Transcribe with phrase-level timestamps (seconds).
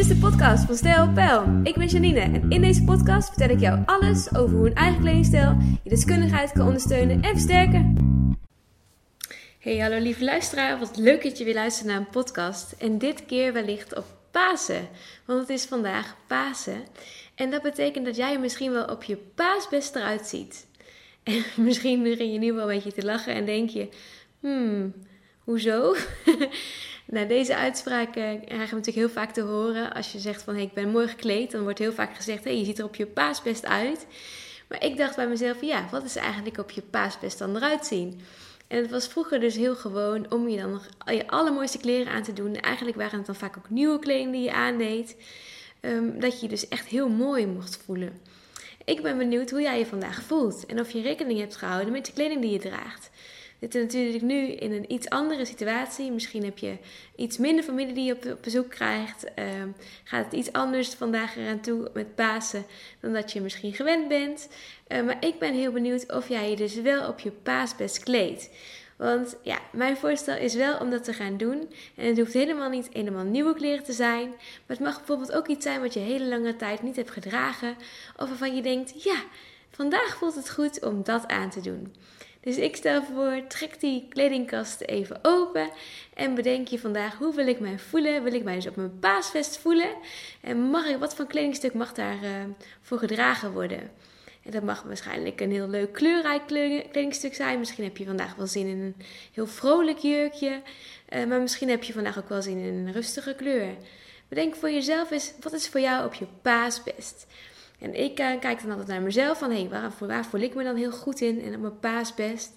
[0.00, 1.60] is de podcast van Stijl Pijl.
[1.62, 5.00] Ik ben Janine en in deze podcast vertel ik jou alles over hoe een eigen
[5.00, 7.96] kledingstijl je deskundigheid kan ondersteunen en versterken.
[9.58, 10.78] Hey, hallo lieve luisteraar.
[10.78, 12.72] Wat leuk dat je weer luistert naar een podcast.
[12.72, 14.88] En dit keer wellicht op Pasen.
[15.24, 16.84] Want het is vandaag Pasen.
[17.34, 20.66] En dat betekent dat jij misschien wel op je paasbest eruit ziet.
[21.22, 23.88] En misschien begin je nu wel een beetje te lachen en denk je...
[24.40, 24.94] Hmm,
[25.44, 25.94] hoezo?
[27.10, 29.92] nou, deze uitspraak uh, krijgen we natuurlijk heel vaak te horen.
[29.92, 32.64] Als je zegt van, ik ben mooi gekleed, dan wordt heel vaak gezegd, hey, je
[32.64, 34.06] ziet er op je paasbest uit.
[34.68, 38.20] Maar ik dacht bij mezelf, ja, wat is eigenlijk op je paasbest dan eruit zien?
[38.66, 42.22] En het was vroeger dus heel gewoon om je dan nog je allermooiste kleren aan
[42.22, 42.54] te doen.
[42.54, 45.16] Eigenlijk waren het dan vaak ook nieuwe kleding die je aandeed.
[45.80, 48.20] Um, dat je je dus echt heel mooi mocht voelen.
[48.84, 52.06] Ik ben benieuwd hoe jij je vandaag voelt en of je rekening hebt gehouden met
[52.06, 53.10] de kleding die je draagt
[53.60, 56.10] zitten natuurlijk nu in een iets andere situatie.
[56.10, 56.76] Misschien heb je
[57.16, 59.24] iets minder familie die je op, bezoek krijgt.
[59.24, 59.44] Uh,
[60.04, 62.64] gaat het iets anders vandaag eraan toe met Pasen
[63.00, 64.48] dan dat je misschien gewend bent.
[64.88, 68.50] Uh, maar ik ben heel benieuwd of jij je dus wel op je paasbest kleedt.
[68.96, 71.70] Want ja, mijn voorstel is wel om dat te gaan doen.
[71.96, 74.28] En het hoeft helemaal niet helemaal nieuwe kleren te zijn.
[74.28, 77.76] Maar het mag bijvoorbeeld ook iets zijn wat je hele lange tijd niet hebt gedragen.
[78.16, 79.22] Of waarvan je denkt, ja,
[79.70, 81.94] vandaag voelt het goed om dat aan te doen.
[82.40, 85.70] Dus ik stel voor, trek die kledingkast even open
[86.14, 88.22] en bedenk je vandaag hoe wil ik mij voelen?
[88.22, 89.94] Wil ik mij dus op mijn paasvest voelen?
[90.40, 92.44] En mag ik, wat voor kledingstuk mag daarvoor uh,
[92.82, 93.90] voor gedragen worden?
[94.42, 97.58] En dat mag waarschijnlijk een heel leuk kleurrijk kledingstuk zijn.
[97.58, 98.96] Misschien heb je vandaag wel zin in een
[99.32, 100.62] heel vrolijk jurkje.
[101.08, 103.74] Uh, maar misschien heb je vandaag ook wel zin in een rustige kleur.
[104.28, 107.26] Bedenk voor jezelf eens, wat is voor jou op je paasbest?
[107.80, 110.64] En ik uh, kijk dan altijd naar mezelf van, hé, hey, waar, voel ik me
[110.64, 112.52] dan heel goed in en op mijn paas best?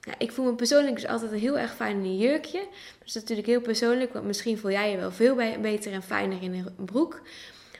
[0.00, 2.58] Ja, ik voel me persoonlijk dus altijd heel erg fijn in een jurkje.
[2.98, 6.42] Dat is natuurlijk heel persoonlijk, want misschien voel jij je wel veel beter en fijner
[6.42, 7.20] in een broek.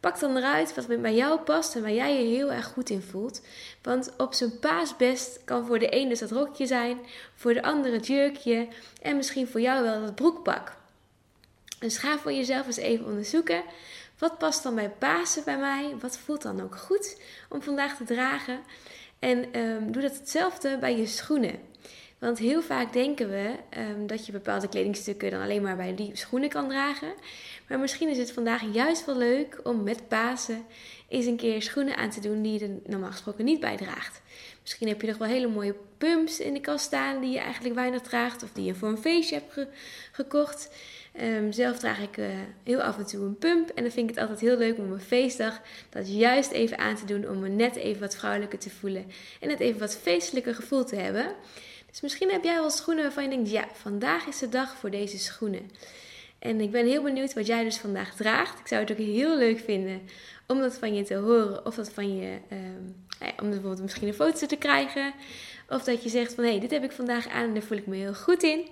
[0.00, 3.02] Pak dan eruit wat bij jou past en waar jij je heel erg goed in
[3.02, 3.42] voelt.
[3.82, 6.98] Want op zijn paasbest kan voor de ene dus dat rokje zijn,
[7.34, 8.68] voor de andere het jurkje
[9.02, 10.76] en misschien voor jou wel dat broekpak.
[11.78, 13.62] Dus ga voor jezelf eens even onderzoeken
[14.22, 15.96] wat past dan bij Pasen bij mij?
[16.00, 18.60] Wat voelt dan ook goed om vandaag te dragen?
[19.18, 21.58] En um, doe dat hetzelfde bij je schoenen.
[22.22, 26.10] Want heel vaak denken we um, dat je bepaalde kledingstukken dan alleen maar bij die
[26.16, 27.12] schoenen kan dragen.
[27.68, 30.64] Maar misschien is het vandaag juist wel leuk om met Pasen
[31.08, 34.20] eens een keer schoenen aan te doen die je er normaal gesproken niet bij draagt.
[34.60, 37.74] Misschien heb je nog wel hele mooie pumps in de kast staan die je eigenlijk
[37.74, 38.42] weinig draagt.
[38.42, 39.70] Of die je voor een feestje hebt
[40.12, 40.70] gekocht.
[41.20, 42.26] Um, zelf draag ik uh,
[42.64, 43.68] heel af en toe een pump.
[43.68, 46.78] En dan vind ik het altijd heel leuk om op een feestdag dat juist even
[46.78, 47.28] aan te doen.
[47.28, 49.04] Om me net even wat vrouwelijker te voelen.
[49.40, 51.34] En net even wat feestelijker gevoel te hebben.
[51.92, 54.90] Dus misschien heb jij wel schoenen waarvan je denkt: ja, vandaag is de dag voor
[54.90, 55.70] deze schoenen.
[56.38, 58.58] En ik ben heel benieuwd wat jij dus vandaag draagt.
[58.58, 60.00] Ik zou het ook heel leuk vinden
[60.46, 61.66] om dat van je te horen.
[61.66, 65.12] Of dat van je, um, ja, om bijvoorbeeld misschien een foto te krijgen.
[65.68, 67.78] Of dat je zegt van hé, hey, dit heb ik vandaag aan en daar voel
[67.78, 68.68] ik me heel goed in.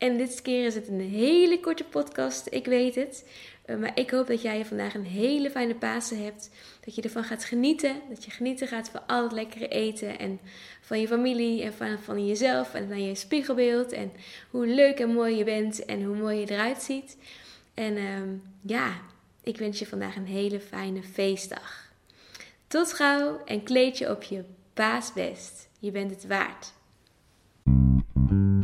[0.00, 3.24] En dit keer is het een hele korte podcast, ik weet het.
[3.64, 6.50] Eh, maar ik hoop dat jij vandaag een hele fijne Pasen hebt.
[6.84, 8.00] Dat je ervan gaat genieten.
[8.08, 10.18] Dat je genieten gaat van al het lekkere eten.
[10.18, 10.40] En
[10.80, 12.74] van je familie en van, van jezelf.
[12.74, 13.92] En van je spiegelbeeld.
[13.92, 14.12] En
[14.50, 15.84] hoe leuk en mooi je bent.
[15.84, 17.16] En hoe mooi je eruit ziet.
[17.74, 18.20] En uh,
[18.62, 19.00] ja,
[19.42, 21.92] ik wens je vandaag een hele fijne feestdag.
[22.66, 24.44] Tot gauw en kleed je op je
[24.74, 25.68] paasbest.
[25.78, 26.72] Je bent het waard.